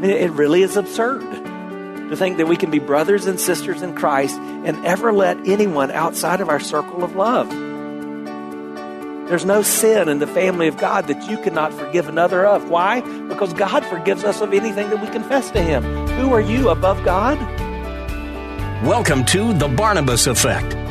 [0.00, 4.38] It really is absurd to think that we can be brothers and sisters in Christ
[4.38, 7.50] and ever let anyone outside of our circle of love.
[9.28, 12.70] There's no sin in the family of God that you cannot forgive another of.
[12.70, 13.00] Why?
[13.26, 15.82] Because God forgives us of anything that we confess to Him.
[16.10, 17.36] Who are you above God?
[18.86, 20.77] Welcome to The Barnabas Effect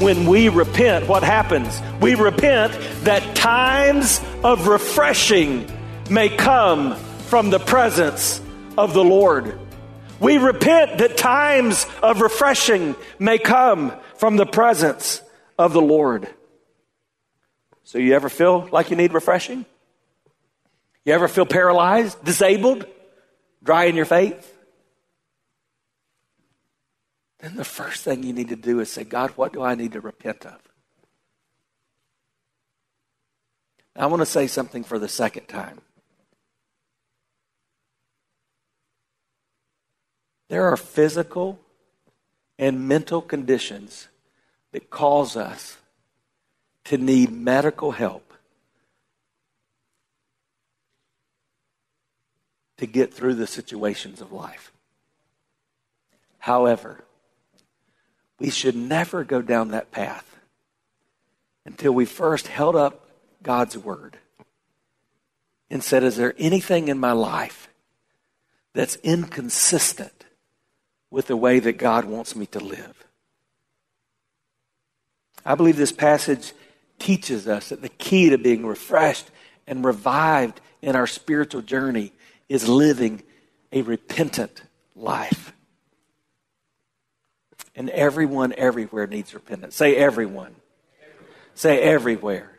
[0.00, 1.80] when we repent, what happens?
[2.00, 2.72] We repent
[3.04, 5.70] that times of refreshing
[6.10, 6.96] may come
[7.26, 8.40] from the presence
[8.76, 9.58] of the Lord.
[10.20, 15.22] We repent that times of refreshing may come from the presence
[15.58, 16.28] of the Lord.
[17.84, 19.64] So, you ever feel like you need refreshing?
[21.04, 22.84] You ever feel paralyzed, disabled,
[23.62, 24.57] dry in your faith?
[27.38, 29.92] Then the first thing you need to do is say, God, what do I need
[29.92, 30.60] to repent of?
[33.94, 35.80] I want to say something for the second time.
[40.48, 41.60] There are physical
[42.58, 44.08] and mental conditions
[44.72, 45.78] that cause us
[46.84, 48.32] to need medical help
[52.78, 54.72] to get through the situations of life.
[56.38, 57.04] However,
[58.38, 60.36] we should never go down that path
[61.64, 63.08] until we first held up
[63.42, 64.18] God's word
[65.70, 67.68] and said, Is there anything in my life
[68.74, 70.24] that's inconsistent
[71.10, 73.04] with the way that God wants me to live?
[75.44, 76.52] I believe this passage
[76.98, 79.30] teaches us that the key to being refreshed
[79.66, 82.12] and revived in our spiritual journey
[82.48, 83.22] is living
[83.72, 84.62] a repentant
[84.94, 85.52] life.
[87.78, 89.76] And everyone everywhere needs repentance.
[89.76, 90.56] Say everyone.
[91.54, 92.50] Say everywhere.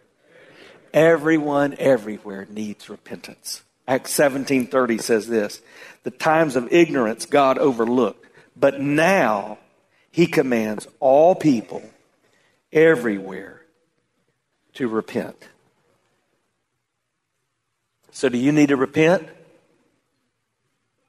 [0.94, 3.62] Everyone everywhere needs repentance.
[3.85, 5.62] Acts 17:30 says this,
[6.03, 8.25] "The times of ignorance God overlooked,
[8.56, 9.57] but now
[10.09, 11.84] he commands all people
[12.72, 13.62] everywhere
[14.75, 15.50] to repent."
[18.12, 19.28] So do you need to repent?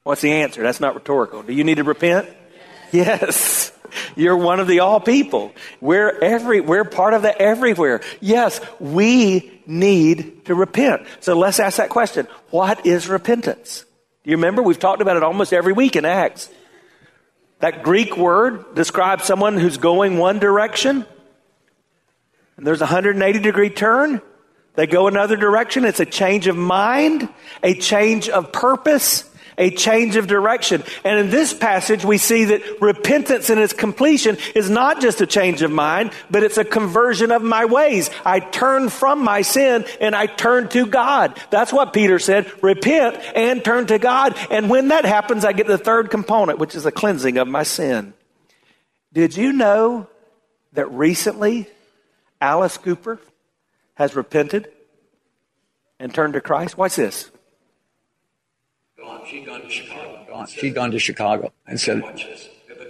[0.03, 0.63] What's the answer?
[0.63, 1.43] That's not rhetorical.
[1.43, 2.27] Do you need to repent?
[2.91, 3.21] Yes.
[3.21, 3.60] yes.
[4.15, 5.53] You're one of the all people.
[5.79, 8.01] We're every, we're part of the everywhere.
[8.19, 11.07] Yes, we need to repent.
[11.19, 12.27] So let's ask that question.
[12.49, 13.85] What is repentance?
[14.23, 14.61] Do you remember?
[14.61, 16.49] We've talked about it almost every week in Acts.
[17.59, 21.05] That Greek word describes someone who's going one direction.
[22.57, 24.21] And there's a 180 degree turn.
[24.75, 25.85] They go another direction.
[25.85, 27.27] It's a change of mind,
[27.61, 29.29] a change of purpose,
[29.61, 30.83] a change of direction.
[31.05, 35.27] And in this passage, we see that repentance in its completion is not just a
[35.27, 38.09] change of mind, but it's a conversion of my ways.
[38.25, 41.39] I turn from my sin and I turn to God.
[41.51, 42.51] That's what Peter said.
[42.63, 44.35] Repent and turn to God.
[44.49, 47.63] And when that happens, I get the third component, which is a cleansing of my
[47.63, 48.15] sin.
[49.13, 50.07] Did you know
[50.73, 51.67] that recently
[52.41, 53.19] Alice Cooper
[53.93, 54.71] has repented
[55.99, 56.79] and turned to Christ?
[56.79, 57.29] Watch this.
[59.27, 60.45] She'd gone to Chicago.
[60.47, 62.03] She'd gone to Chicago and said,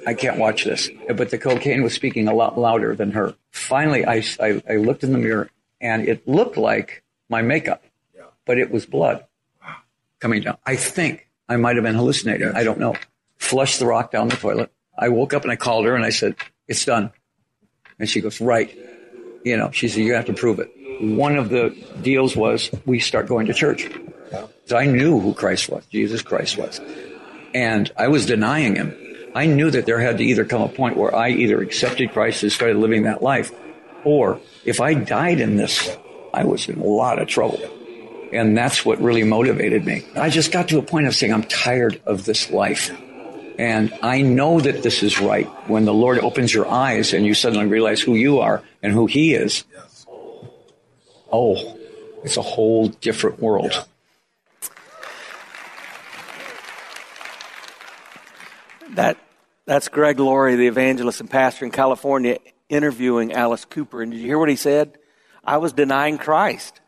[0.08, 0.90] I can't watch this.
[1.08, 3.36] But the cocaine was speaking a lot louder than her.
[3.52, 5.50] Finally, I, I, I looked in the mirror
[5.80, 7.84] and it looked like my makeup,
[8.46, 9.26] but it was blood
[10.20, 10.58] coming down.
[10.66, 12.52] I think I might have been hallucinating.
[12.56, 12.96] I don't know.
[13.38, 14.72] Flushed the rock down the toilet.
[14.98, 16.36] I woke up and I called her and I said,
[16.68, 17.12] It's done.
[18.00, 18.76] And she goes, Right.
[19.44, 20.72] You know, she said, You have to prove it.
[21.02, 23.90] One of the deals was we start going to church.
[24.66, 26.80] So I knew who Christ was, Jesus Christ was.
[27.54, 28.96] And I was denying him.
[29.34, 32.44] I knew that there had to either come a point where I either accepted Christ
[32.44, 33.52] and started living that life,
[34.04, 35.96] or if I died in this,
[36.34, 37.60] I was in a lot of trouble.
[38.34, 40.06] And that's what really motivated me.
[40.16, 42.92] I just got to a point of saying, I'm tired of this life.
[43.60, 47.34] And I know that this is right when the Lord opens your eyes and you
[47.34, 49.66] suddenly realize who you are and who He is.
[51.32, 51.78] Oh,
[52.24, 53.86] it's a whole different world.
[58.96, 59.18] That
[59.66, 62.40] that's Greg Laurie, the evangelist and pastor in California,
[62.70, 64.02] interviewing Alice Cooper.
[64.02, 64.98] And did you hear what he said?
[65.44, 66.80] I was denying Christ.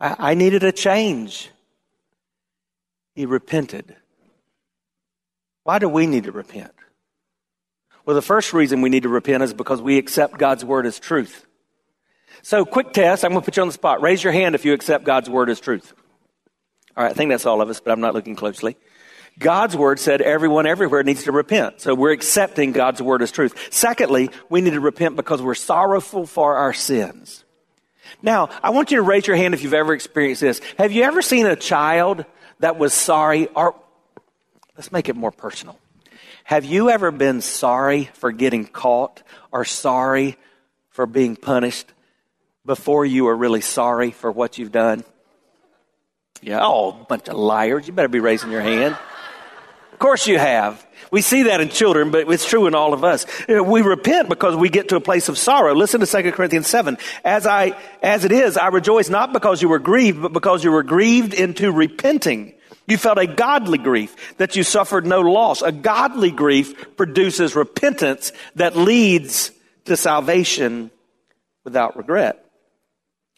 [0.00, 1.50] I, I needed a change.
[3.14, 3.96] He repented.
[5.64, 6.72] Why do we need to repent?
[8.04, 10.98] Well, the first reason we need to repent is because we accept God's word as
[10.98, 11.44] truth.
[12.42, 13.24] So, quick test.
[13.24, 14.00] I'm going to put you on the spot.
[14.00, 15.92] Raise your hand if you accept God's word as truth.
[16.96, 18.76] All right, I think that's all of us, but I'm not looking closely.
[19.38, 21.80] God's word said everyone everywhere needs to repent.
[21.80, 23.68] So we're accepting God's word as truth.
[23.72, 27.44] Secondly, we need to repent because we're sorrowful for our sins.
[28.20, 30.60] Now, I want you to raise your hand if you've ever experienced this.
[30.76, 32.24] Have you ever seen a child
[32.60, 33.74] that was sorry or
[34.76, 35.78] let's make it more personal.
[36.44, 40.36] Have you ever been sorry for getting caught or sorry
[40.88, 41.92] for being punished
[42.64, 45.04] before you were really sorry for what you've done?
[46.40, 47.86] Yeah, oh, bunch of liars.
[47.86, 48.96] You better be raising your hand.
[49.98, 50.86] Of course you have.
[51.10, 53.26] We see that in children, but it's true in all of us.
[53.48, 55.74] Uh, we repent because we get to a place of sorrow.
[55.74, 56.98] Listen to 2 Corinthians 7.
[57.24, 60.70] As I, as it is, I rejoice not because you were grieved, but because you
[60.70, 62.54] were grieved into repenting.
[62.86, 65.62] You felt a godly grief that you suffered no loss.
[65.62, 69.50] A godly grief produces repentance that leads
[69.86, 70.92] to salvation
[71.64, 72.46] without regret.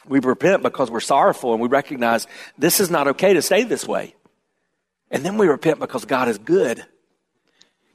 [0.07, 2.27] We repent because we're sorrowful and we recognize
[2.59, 4.15] this is not okay to stay this way.
[5.11, 6.85] And then we repent because God is good.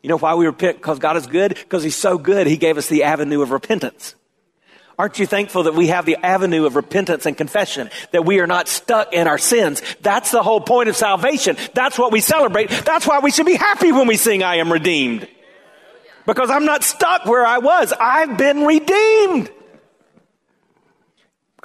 [0.01, 0.77] You know why we repent?
[0.77, 1.55] Because God is good?
[1.55, 4.15] Because He's so good, He gave us the avenue of repentance.
[4.97, 7.89] Aren't you thankful that we have the avenue of repentance and confession?
[8.11, 9.81] That we are not stuck in our sins.
[10.01, 11.57] That's the whole point of salvation.
[11.73, 12.69] That's what we celebrate.
[12.69, 15.27] That's why we should be happy when we sing, I am redeemed.
[16.25, 17.93] Because I'm not stuck where I was.
[17.99, 19.49] I've been redeemed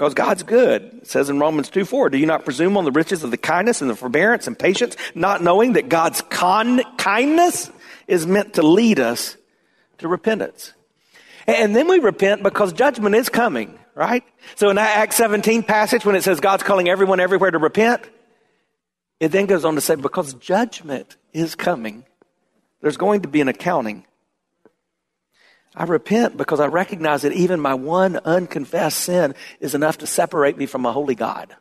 [0.01, 0.83] because God's good.
[1.03, 3.37] It says in Romans 2 4, do you not presume on the riches of the
[3.37, 7.71] kindness and the forbearance and patience, not knowing that God's con- kindness
[8.09, 9.37] is meant to lead us
[9.99, 10.73] to repentance?
[11.47, 14.25] And then we repent because judgment is coming, right?
[14.55, 18.01] So in that Acts 17 passage, when it says God's calling everyone everywhere to repent,
[19.21, 22.07] it then goes on to say, because judgment is coming,
[22.81, 24.07] there's going to be an accounting.
[25.81, 30.59] I repent because I recognize that even my one unconfessed sin is enough to separate
[30.59, 31.57] me from a holy God.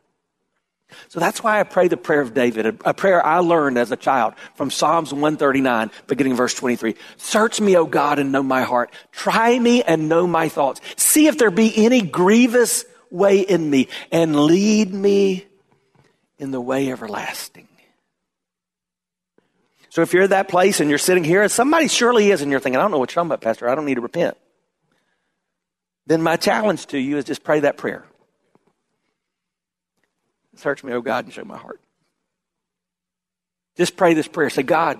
[1.07, 3.95] So that's why I pray the prayer of David, a prayer I learned as a
[3.95, 6.95] child from Psalms 139, beginning verse 23.
[7.15, 8.91] Search me, O God, and know my heart.
[9.13, 10.81] Try me and know my thoughts.
[10.97, 15.45] See if there be any grievous way in me and lead me
[16.37, 17.68] in the way everlasting.
[19.89, 22.51] So if you're at that place and you're sitting here, and somebody surely is, and
[22.51, 24.37] you're thinking, I don't know what you're talking about, Pastor, I don't need to repent.
[26.05, 28.05] Then my challenge to you is just pray that prayer.
[30.55, 31.79] Search me, oh God, and show my heart.
[33.77, 34.49] Just pray this prayer.
[34.49, 34.99] Say, God,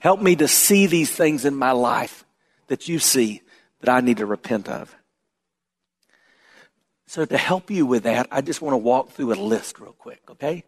[0.00, 2.24] help me to see these things in my life
[2.66, 3.42] that you see
[3.80, 4.94] that I need to repent of.
[7.06, 9.92] So, to help you with that, I just want to walk through a list real
[9.92, 10.64] quick, okay?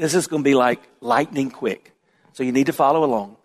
[0.00, 1.92] This is going to be like lightning quick.
[2.32, 3.36] So you need to follow along.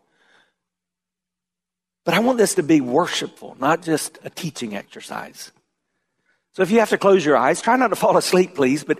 [2.05, 5.51] But I want this to be worshipful, not just a teaching exercise.
[6.53, 8.99] So if you have to close your eyes, try not to fall asleep, please, but,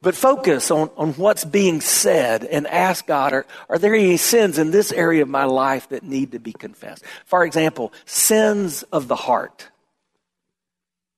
[0.00, 4.58] but focus on, on what's being said and ask God, are, are there any sins
[4.58, 7.02] in this area of my life that need to be confessed?
[7.24, 9.71] For example, sins of the heart.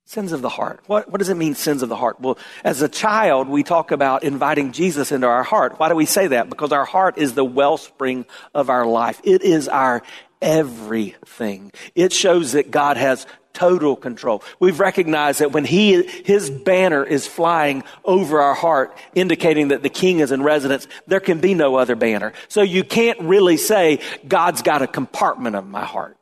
[0.06, 0.80] Sins of the heart.
[0.86, 2.20] What, what does it mean, sins of the heart?
[2.20, 5.80] Well, as a child, we talk about inviting Jesus into our heart.
[5.80, 6.50] Why do we say that?
[6.50, 9.20] Because our heart is the wellspring of our life.
[9.24, 10.02] It is our
[10.42, 11.72] everything.
[11.94, 14.42] It shows that God has total control.
[14.58, 19.88] We've recognized that when he, his banner is flying over our heart, indicating that the
[19.88, 22.34] king is in residence, there can be no other banner.
[22.48, 26.18] So you can't really say, God's got a compartment of my heart.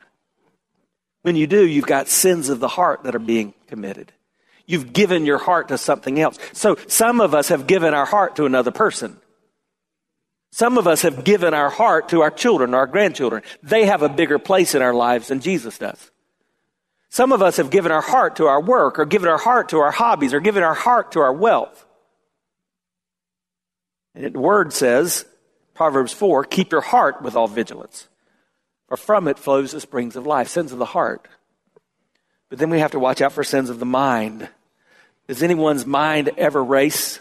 [1.22, 4.12] When you do, you've got sins of the heart that are being committed.
[4.66, 6.38] You've given your heart to something else.
[6.52, 9.16] So some of us have given our heart to another person.
[10.50, 13.42] Some of us have given our heart to our children, our grandchildren.
[13.62, 16.10] They have a bigger place in our lives than Jesus does.
[17.08, 19.78] Some of us have given our heart to our work, or given our heart to
[19.78, 21.84] our hobbies, or given our heart to our wealth.
[24.14, 25.24] And the word says,
[25.74, 28.08] Proverbs 4, keep your heart with all vigilance
[28.92, 31.26] for from it flows the springs of life, sins of the heart.
[32.50, 34.50] But then we have to watch out for sins of the mind.
[35.28, 37.18] Does anyone's mind ever race?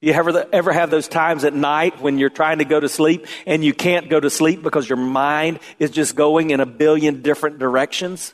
[0.00, 3.26] You ever, ever have those times at night when you're trying to go to sleep
[3.44, 7.22] and you can't go to sleep because your mind is just going in a billion
[7.22, 8.32] different directions?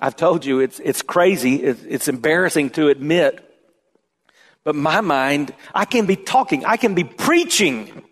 [0.00, 1.56] I've told you it's, it's crazy.
[1.56, 3.46] It's, it's embarrassing to admit.
[4.64, 8.02] But my mind, I can be talking, I can be preaching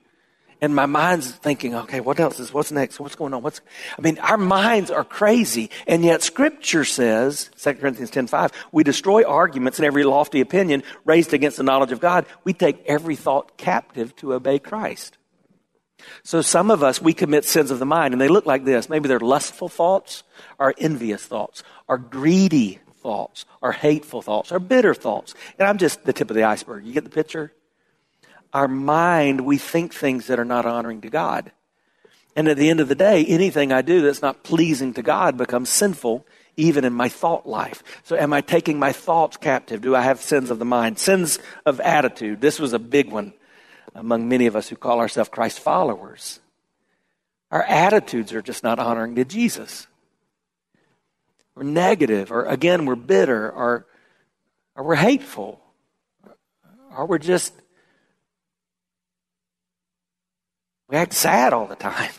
[0.60, 3.00] and my mind's thinking, okay, what else is, what's next?
[3.00, 3.42] What's going on?
[3.42, 3.60] What's,
[3.98, 5.70] I mean, our minds are crazy.
[5.86, 10.82] And yet scripture says, 2 Corinthians 10 5, we destroy arguments and every lofty opinion
[11.04, 12.26] raised against the knowledge of God.
[12.44, 15.16] We take every thought captive to obey Christ.
[16.22, 18.88] So some of us, we commit sins of the mind and they look like this.
[18.88, 20.22] Maybe they're lustful thoughts
[20.58, 25.34] or envious thoughts or greedy thoughts or hateful thoughts or bitter thoughts.
[25.58, 26.84] And I'm just the tip of the iceberg.
[26.84, 27.52] You get the picture?
[28.52, 31.52] Our mind, we think things that are not honoring to God.
[32.36, 35.36] And at the end of the day, anything I do that's not pleasing to God
[35.36, 36.26] becomes sinful,
[36.56, 37.82] even in my thought life.
[38.04, 39.82] So, am I taking my thoughts captive?
[39.82, 40.98] Do I have sins of the mind?
[40.98, 42.40] Sins of attitude.
[42.40, 43.32] This was a big one
[43.94, 46.40] among many of us who call ourselves Christ followers.
[47.50, 49.88] Our attitudes are just not honoring to Jesus.
[51.54, 53.86] We're negative, or again, we're bitter, or,
[54.76, 55.60] or we're hateful,
[56.96, 57.52] or we're just
[60.90, 62.10] We act sad all the time.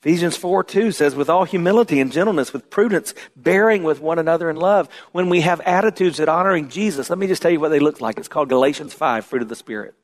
[0.00, 4.48] Ephesians 4 2 says, with all humility and gentleness, with prudence, bearing with one another
[4.48, 4.88] in love.
[5.12, 8.00] When we have attitudes that honoring Jesus, let me just tell you what they look
[8.00, 8.16] like.
[8.16, 9.94] It's called Galatians 5, fruit of the Spirit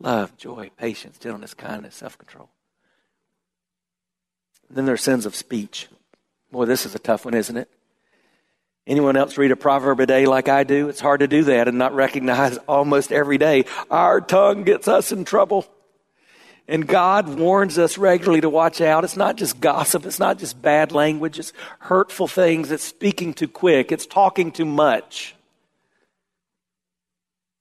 [0.00, 2.48] love, joy, patience, gentleness, kindness, self control.
[4.68, 5.86] Then there are sins of speech.
[6.50, 7.70] Boy, this is a tough one, isn't it?
[8.88, 10.88] Anyone else read a proverb a day like I do?
[10.88, 15.12] It's hard to do that and not recognize almost every day our tongue gets us
[15.12, 15.64] in trouble.
[16.68, 19.04] And God warns us regularly to watch out.
[19.04, 20.06] It's not just gossip.
[20.06, 21.38] It's not just bad language.
[21.38, 22.70] It's hurtful things.
[22.70, 23.90] It's speaking too quick.
[23.90, 25.34] It's talking too much.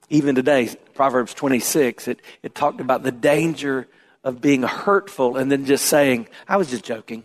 [0.09, 3.87] Even today, Proverbs 26, it, it talked about the danger
[4.23, 7.23] of being hurtful and then just saying, I was just joking.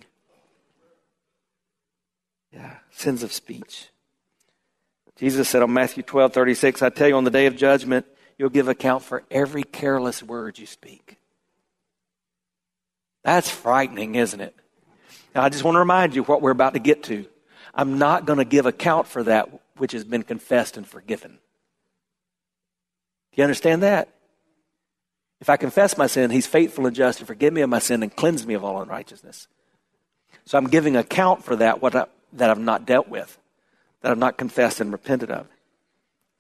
[2.53, 3.89] Yeah, sins of speech.
[5.17, 8.07] Jesus said on Matthew 12, 36, I tell you, on the day of judgment,
[8.39, 11.19] you'll give account for every careless word you speak.
[13.27, 14.55] That's frightening, isn't it?
[15.35, 17.27] Now, I just want to remind you what we're about to get to.
[17.75, 21.33] I'm not going to give account for that which has been confessed and forgiven.
[21.33, 21.39] Do
[23.35, 24.11] you understand that?
[25.41, 28.05] If I confess my sin, he's faithful and just to forgive me of my sin
[28.05, 29.49] and cleanse me of all unrighteousness.
[30.45, 33.37] So I'm giving account for that what I, that I've not dealt with,
[34.03, 35.49] that I've not confessed and repented of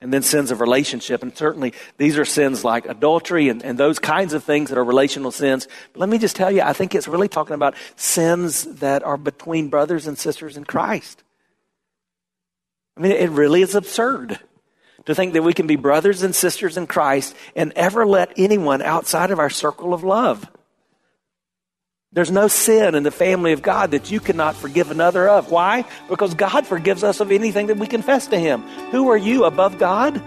[0.00, 1.22] and then sins of relationship.
[1.22, 4.84] And certainly these are sins like adultery and, and those kinds of things that are
[4.84, 5.68] relational sins.
[5.92, 9.16] But let me just tell you, I think it's really talking about sins that are
[9.16, 11.22] between brothers and sisters in Christ.
[12.96, 14.38] I mean, it really is absurd
[15.06, 18.82] to think that we can be brothers and sisters in Christ and ever let anyone
[18.82, 20.48] outside of our circle of love.
[22.12, 25.50] There's no sin in the family of God that you cannot forgive another of.
[25.50, 25.84] Why?
[26.08, 28.62] Because God forgives us of anything that we confess to Him.
[28.90, 30.22] Who are you above God?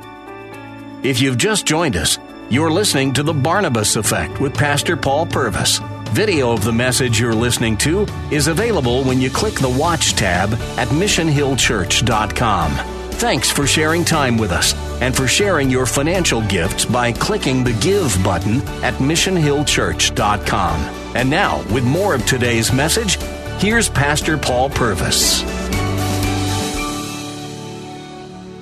[1.04, 2.20] If you've just joined us,
[2.50, 5.80] you're listening to The Barnabas Effect with Pastor Paul Purvis.
[6.10, 10.54] Video of the message you're listening to is available when you click the Watch tab
[10.78, 13.09] at missionhillchurch.com.
[13.20, 17.74] Thanks for sharing time with us and for sharing your financial gifts by clicking the
[17.74, 20.80] Give button at missionhillchurch.com.
[21.18, 23.18] And now, with more of today's message,
[23.62, 25.42] here's Pastor Paul Purvis.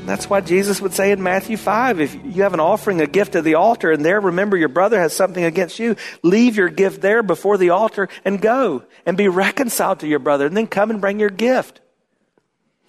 [0.07, 3.35] That's why Jesus would say in Matthew 5 if you have an offering, a gift
[3.35, 7.01] at the altar, and there remember your brother has something against you, leave your gift
[7.01, 10.89] there before the altar and go and be reconciled to your brother, and then come
[10.89, 11.79] and bring your gift.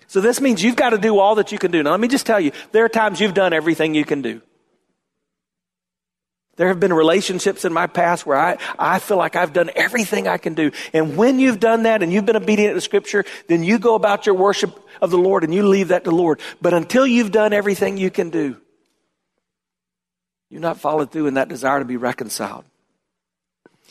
[0.08, 1.82] So this means you've got to do all that you can do.
[1.82, 4.40] Now, let me just tell you, there are times you've done everything you can do.
[6.56, 10.26] There have been relationships in my past where I, I feel like I've done everything
[10.26, 10.72] I can do.
[10.92, 14.26] And when you've done that and you've been obedient to Scripture, then you go about
[14.26, 16.40] your worship of the Lord and you leave that to the Lord.
[16.60, 18.56] But until you've done everything you can do,
[20.50, 22.64] you're not followed through in that desire to be reconciled.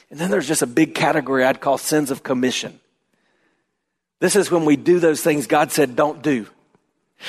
[0.10, 2.80] And then there's just a big category I'd call sins of commission.
[4.20, 6.48] This is when we do those things God said don't do.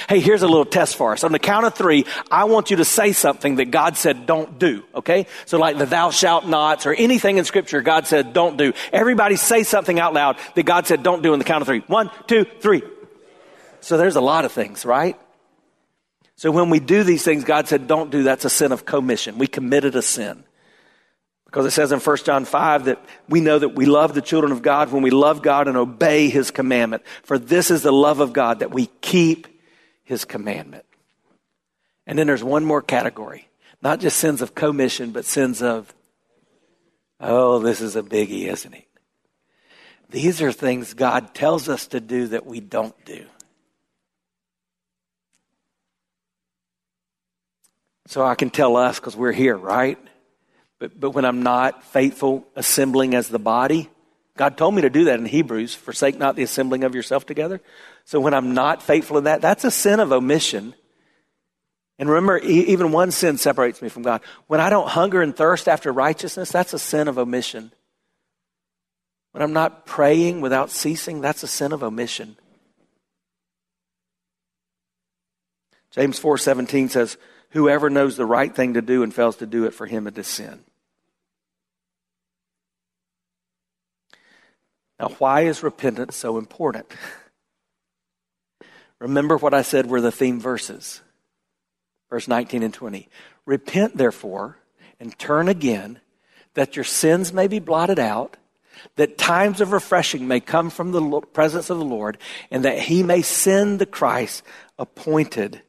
[0.09, 1.25] Hey, here's a little test for us.
[1.25, 4.59] On the count of three, I want you to say something that God said don't
[4.59, 5.27] do, okay?
[5.47, 8.75] So like the thou shalt nots or anything in scripture God said don't do.
[8.93, 11.81] Everybody say something out loud that God said don't do on the count of three.
[11.87, 12.83] One, two, three.
[13.81, 15.19] So there's a lot of things, right?
[16.37, 19.39] So when we do these things God said don't do, that's a sin of commission.
[19.39, 20.45] We committed a sin.
[21.49, 24.53] Because it says in 1 John 5 that we know that we love the children
[24.53, 27.05] of God when we love God and obey his commandment.
[27.23, 29.49] For this is the love of God that we keep
[30.05, 30.85] his commandment.
[32.07, 33.49] And then there's one more category.
[33.81, 35.95] Not just sins of commission, but sins of,
[37.19, 38.85] oh, this is a biggie, isn't it?
[40.11, 43.25] These are things God tells us to do that we don't do.
[48.07, 49.99] So I can tell us because we're here, right?
[50.79, 53.91] But, but when I'm not faithful assembling as the body,
[54.37, 57.61] God told me to do that in Hebrews forsake not the assembling of yourself together.
[58.05, 60.75] So when I'm not faithful in that, that's a sin of omission.
[61.99, 64.21] And remember, even one sin separates me from God.
[64.47, 67.73] When I don't hunger and thirst after righteousness, that's a sin of omission.
[69.33, 72.37] When I'm not praying without ceasing, that's a sin of omission.
[75.91, 77.17] James 4:17 says,
[77.51, 80.17] "Whoever knows the right thing to do and fails to do it for him it
[80.17, 80.65] is sin."
[84.99, 86.87] Now, why is repentance so important?
[88.99, 91.03] Remember what I said were the theme verses.
[92.11, 93.09] Verse 19 and 20.
[93.47, 94.57] Repent, therefore,
[94.99, 96.01] and turn again,
[96.55, 98.37] that your sins may be blotted out,
[98.97, 102.19] that times of refreshing may come from the presence of the Lord,
[102.51, 104.43] and that he may send the Christ
[104.79, 105.63] appointed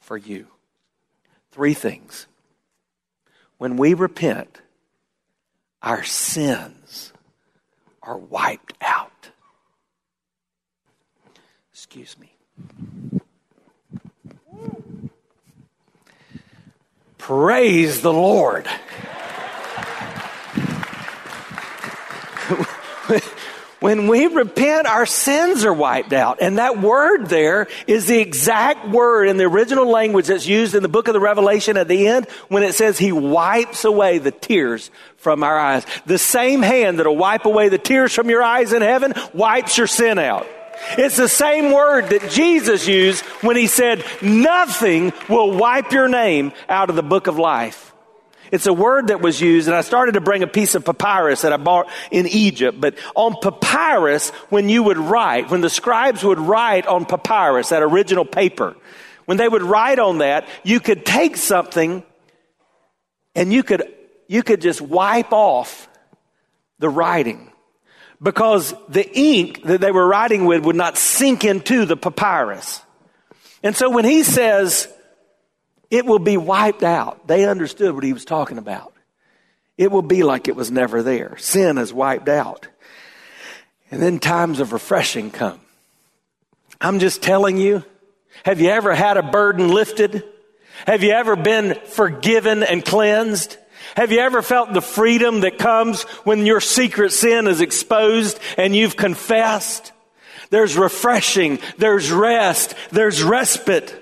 [0.00, 0.46] for you.
[1.50, 2.26] Three things.
[3.58, 4.60] When we repent,
[5.82, 7.11] our sins
[8.02, 9.30] are wiped out.
[11.72, 12.34] Excuse me.
[17.18, 18.68] Praise the Lord.
[23.82, 26.38] When we repent, our sins are wiped out.
[26.40, 30.82] And that word there is the exact word in the original language that's used in
[30.82, 34.30] the book of the Revelation at the end when it says he wipes away the
[34.30, 35.84] tears from our eyes.
[36.06, 39.88] The same hand that'll wipe away the tears from your eyes in heaven wipes your
[39.88, 40.46] sin out.
[40.96, 46.52] It's the same word that Jesus used when he said, nothing will wipe your name
[46.68, 47.91] out of the book of life.
[48.52, 51.40] It's a word that was used, and I started to bring a piece of papyrus
[51.40, 52.78] that I bought in Egypt.
[52.78, 57.82] But on papyrus, when you would write, when the scribes would write on papyrus, that
[57.82, 58.76] original paper,
[59.24, 62.04] when they would write on that, you could take something
[63.34, 63.90] and you could,
[64.28, 65.88] you could just wipe off
[66.78, 67.50] the writing
[68.20, 72.82] because the ink that they were writing with would not sink into the papyrus.
[73.62, 74.91] And so when he says,
[75.92, 77.28] it will be wiped out.
[77.28, 78.94] They understood what he was talking about.
[79.76, 81.36] It will be like it was never there.
[81.36, 82.66] Sin is wiped out.
[83.90, 85.60] And then times of refreshing come.
[86.80, 87.84] I'm just telling you,
[88.42, 90.24] have you ever had a burden lifted?
[90.86, 93.58] Have you ever been forgiven and cleansed?
[93.94, 98.74] Have you ever felt the freedom that comes when your secret sin is exposed and
[98.74, 99.92] you've confessed?
[100.48, 104.01] There's refreshing, there's rest, there's respite.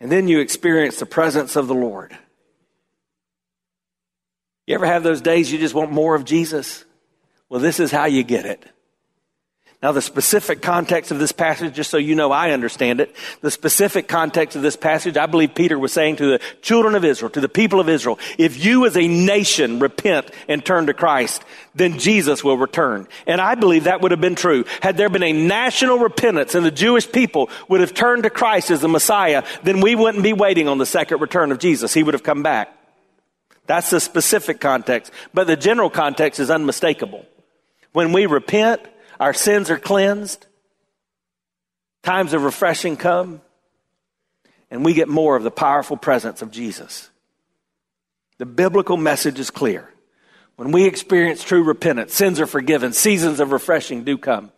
[0.00, 2.16] And then you experience the presence of the Lord.
[4.66, 6.84] You ever have those days you just want more of Jesus?
[7.48, 8.64] Well, this is how you get it.
[9.82, 13.50] Now, the specific context of this passage, just so you know I understand it, the
[13.50, 17.30] specific context of this passage, I believe Peter was saying to the children of Israel,
[17.30, 21.42] to the people of Israel, if you as a nation repent and turn to Christ,
[21.74, 23.08] then Jesus will return.
[23.26, 24.66] And I believe that would have been true.
[24.82, 28.70] Had there been a national repentance and the Jewish people would have turned to Christ
[28.70, 31.94] as the Messiah, then we wouldn't be waiting on the second return of Jesus.
[31.94, 32.70] He would have come back.
[33.64, 35.10] That's the specific context.
[35.32, 37.24] But the general context is unmistakable.
[37.92, 38.82] When we repent,
[39.20, 40.46] our sins are cleansed.
[42.02, 43.42] Times of refreshing come.
[44.70, 47.10] And we get more of the powerful presence of Jesus.
[48.38, 49.92] The biblical message is clear.
[50.56, 54.52] When we experience true repentance, sins are forgiven, seasons of refreshing do come,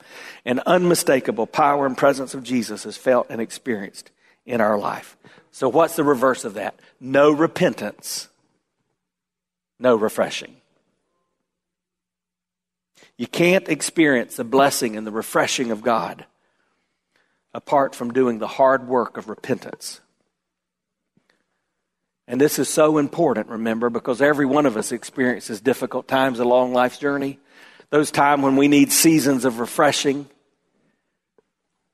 [0.45, 4.11] and unmistakable power and presence of Jesus is felt and experienced
[4.45, 5.17] in our life.
[5.53, 6.79] So, what's the reverse of that?
[7.01, 8.29] No repentance,
[9.79, 10.57] no refreshing.
[13.23, 16.27] You can't experience the blessing and the refreshing of God
[17.55, 20.01] apart from doing the hard work of repentance.
[22.27, 26.73] And this is so important, remember, because every one of us experiences difficult times along
[26.73, 27.39] life's journey.
[27.91, 30.27] Those times when we need seasons of refreshing,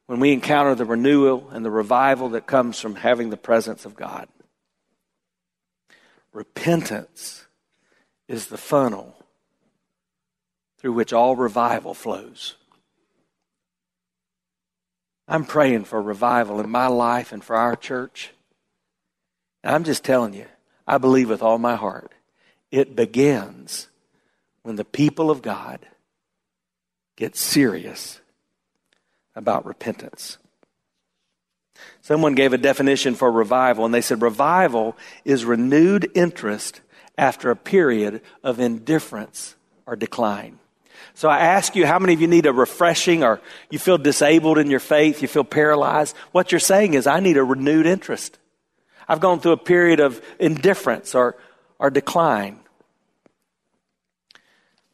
[0.07, 3.95] when we encounter the renewal and the revival that comes from having the presence of
[3.95, 4.29] God.
[6.33, 7.45] Repentance
[8.29, 9.18] is the funnel
[10.79, 12.55] through which all revival flows.
[15.27, 18.33] I'm praying for revival in my life and for our church.
[19.63, 20.47] And I'm just telling you,
[20.87, 22.13] I believe with all my heart,
[22.71, 23.89] it begins
[24.63, 25.87] when the people of God
[27.17, 28.21] get serious
[29.35, 30.39] about repentance.
[32.01, 36.81] Someone gave a definition for revival, and they said revival is renewed interest
[37.17, 40.59] after a period of indifference or decline.
[41.15, 44.59] So I ask you, how many of you need a refreshing or you feel disabled
[44.59, 45.23] in your faith?
[45.23, 46.17] You feel paralyzed?
[46.33, 48.39] What you're saying is, I need a renewed interest.
[49.09, 51.37] I've gone through a period of indifference or,
[51.79, 52.61] or decline.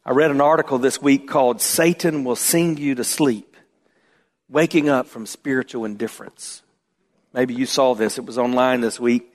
[0.05, 3.57] I read an article this week called Satan Will Sing You to Sleep
[4.49, 6.61] Waking Up from Spiritual Indifference.
[7.33, 8.17] Maybe you saw this.
[8.17, 9.33] It was online this week.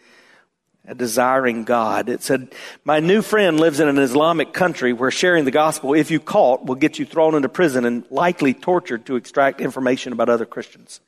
[0.87, 2.09] A desiring God.
[2.09, 2.53] It said,
[2.85, 6.65] My new friend lives in an Islamic country where sharing the gospel, if you caught,
[6.65, 11.01] will get you thrown into prison and likely tortured to extract information about other Christians.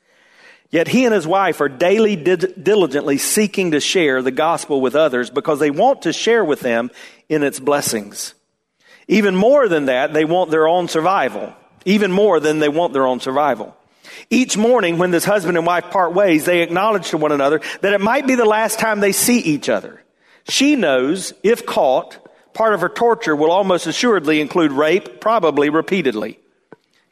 [0.69, 5.29] Yet he and his wife are daily diligently seeking to share the gospel with others
[5.29, 6.89] because they want to share with them
[7.29, 8.33] in its blessings.
[9.07, 11.53] Even more than that, they want their own survival.
[11.85, 13.75] Even more than they want their own survival.
[14.29, 17.93] Each morning when this husband and wife part ways, they acknowledge to one another that
[17.93, 20.03] it might be the last time they see each other.
[20.47, 22.19] She knows, if caught,
[22.53, 26.39] part of her torture will almost assuredly include rape, probably repeatedly.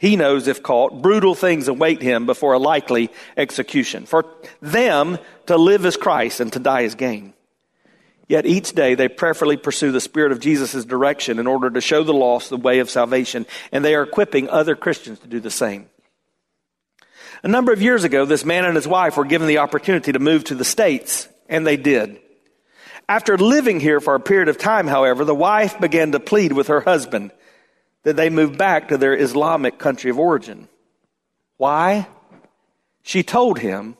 [0.01, 4.07] He knows, if caught, brutal things await him before a likely execution.
[4.07, 4.25] For
[4.59, 7.33] them to live as Christ and to die as gain.
[8.27, 12.01] Yet each day they prayerfully pursue the Spirit of Jesus' direction in order to show
[12.01, 15.51] the lost the way of salvation, and they are equipping other Christians to do the
[15.51, 15.87] same.
[17.43, 20.19] A number of years ago, this man and his wife were given the opportunity to
[20.19, 22.19] move to the States, and they did.
[23.09, 26.67] After living here for a period of time, however, the wife began to plead with
[26.67, 27.31] her husband
[28.03, 30.67] that they move back to their Islamic country of origin.
[31.57, 32.07] Why?
[33.01, 33.97] She told him,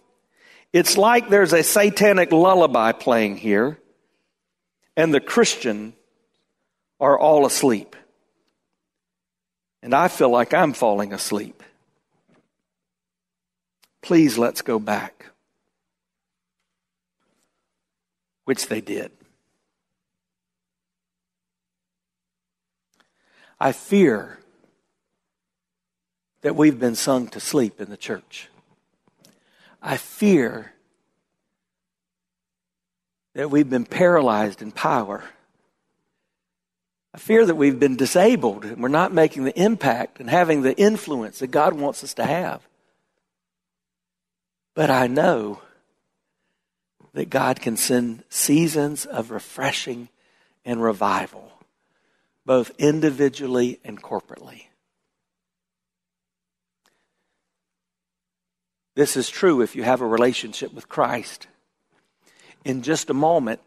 [0.72, 3.80] It's like there's a satanic lullaby playing here,
[4.96, 5.94] and the Christian
[7.00, 7.96] are all asleep.
[9.82, 11.64] And I feel like I'm falling asleep.
[14.02, 15.28] Please let's go back.
[18.46, 19.12] Which they did.
[23.60, 24.40] I fear
[26.42, 28.50] that we've been sung to sleep in the church.
[29.82, 30.74] I fear
[33.36, 35.24] that we've been paralyzed in power.
[37.14, 40.76] I fear that we've been disabled and we're not making the impact and having the
[40.78, 42.68] influence that God wants us to have.
[44.74, 45.62] But I know
[47.14, 50.10] that God can send seasons of refreshing
[50.64, 51.52] and revival,
[52.46, 54.68] both individually and corporately.
[58.96, 61.48] This is true if you have a relationship with Christ.
[62.64, 63.60] In just a moment,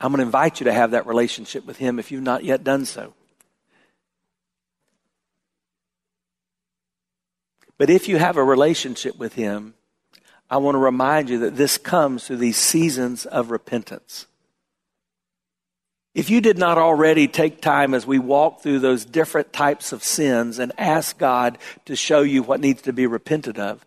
[0.00, 2.64] I'm going to invite you to have that relationship with Him if you've not yet
[2.64, 3.14] done so.
[7.80, 9.72] But if you have a relationship with Him,
[10.50, 14.26] I want to remind you that this comes through these seasons of repentance.
[16.14, 20.04] If you did not already take time as we walk through those different types of
[20.04, 23.86] sins and ask God to show you what needs to be repented of,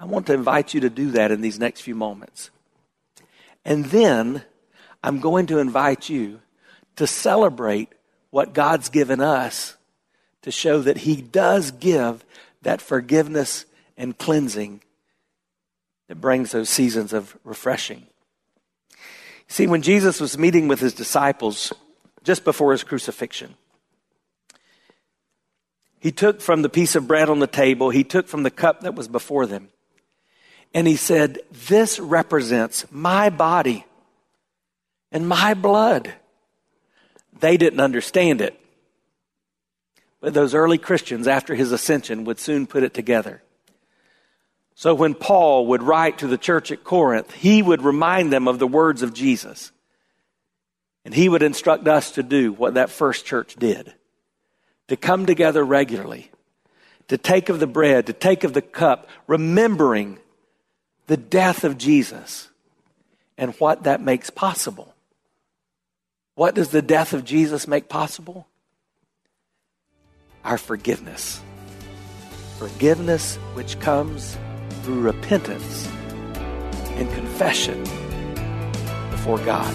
[0.00, 2.48] I want to invite you to do that in these next few moments.
[3.66, 4.44] And then
[5.04, 6.40] I'm going to invite you
[6.96, 7.90] to celebrate
[8.30, 9.76] what God's given us
[10.40, 12.24] to show that He does give
[12.62, 13.64] that forgiveness
[13.96, 14.82] and cleansing
[16.08, 18.06] that brings those seasons of refreshing.
[19.48, 21.72] See, when Jesus was meeting with his disciples
[22.22, 23.54] just before his crucifixion,
[25.98, 28.80] he took from the piece of bread on the table, he took from the cup
[28.80, 29.68] that was before them,
[30.72, 33.84] and he said, This represents my body
[35.12, 36.14] and my blood.
[37.38, 38.58] They didn't understand it.
[40.20, 43.42] But those early Christians, after his ascension, would soon put it together.
[44.74, 48.58] So when Paul would write to the church at Corinth, he would remind them of
[48.58, 49.72] the words of Jesus.
[51.04, 53.94] And he would instruct us to do what that first church did
[54.88, 56.32] to come together regularly,
[57.06, 60.18] to take of the bread, to take of the cup, remembering
[61.06, 62.48] the death of Jesus
[63.38, 64.94] and what that makes possible.
[66.34, 68.48] What does the death of Jesus make possible?
[70.44, 71.42] Our forgiveness.
[72.58, 74.38] Forgiveness which comes
[74.82, 75.86] through repentance
[76.96, 77.82] and confession
[79.10, 79.72] before God.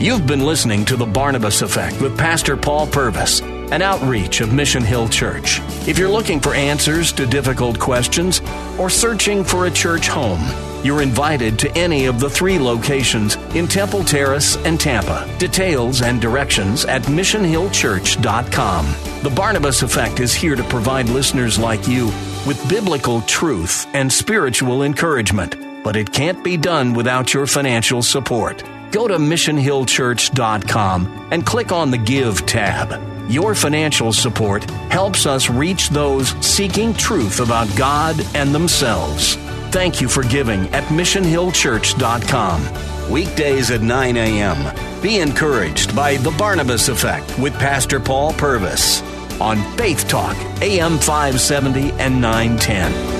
[0.00, 4.82] You've been listening to The Barnabas Effect with Pastor Paul Purvis, an outreach of Mission
[4.82, 5.60] Hill Church.
[5.86, 8.40] If you're looking for answers to difficult questions
[8.78, 10.40] or searching for a church home,
[10.82, 15.28] You're invited to any of the three locations in Temple Terrace and Tampa.
[15.38, 18.86] Details and directions at missionhillchurch.com.
[19.22, 22.06] The Barnabas Effect is here to provide listeners like you
[22.46, 28.64] with biblical truth and spiritual encouragement, but it can't be done without your financial support.
[28.90, 33.30] Go to missionhillchurch.com and click on the Give tab.
[33.30, 39.36] Your financial support helps us reach those seeking truth about God and themselves.
[39.70, 43.10] Thank you for giving at missionhillchurch.com.
[43.10, 45.00] Weekdays at 9 a.m.
[45.00, 49.00] Be encouraged by The Barnabas Effect with Pastor Paul Purvis
[49.40, 53.19] on Faith Talk, AM 570 and 910.